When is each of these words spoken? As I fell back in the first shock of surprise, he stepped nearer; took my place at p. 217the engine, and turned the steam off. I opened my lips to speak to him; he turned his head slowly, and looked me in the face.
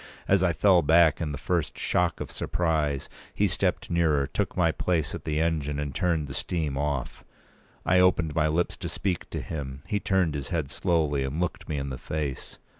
As 0.27 0.41
I 0.41 0.51
fell 0.51 0.81
back 0.81 1.21
in 1.21 1.31
the 1.31 1.37
first 1.37 1.77
shock 1.77 2.19
of 2.19 2.31
surprise, 2.31 3.07
he 3.35 3.47
stepped 3.47 3.91
nearer; 3.91 4.25
took 4.25 4.57
my 4.57 4.71
place 4.71 5.13
at 5.13 5.23
p. 5.25 5.33
217the 5.35 5.43
engine, 5.43 5.79
and 5.79 5.93
turned 5.93 6.27
the 6.27 6.33
steam 6.33 6.75
off. 6.75 7.23
I 7.85 7.99
opened 7.99 8.33
my 8.33 8.47
lips 8.47 8.75
to 8.77 8.89
speak 8.89 9.29
to 9.29 9.41
him; 9.41 9.83
he 9.85 9.99
turned 9.99 10.33
his 10.33 10.47
head 10.49 10.71
slowly, 10.71 11.23
and 11.23 11.39
looked 11.39 11.69
me 11.69 11.77
in 11.77 11.89
the 11.91 11.99
face. 11.99 12.57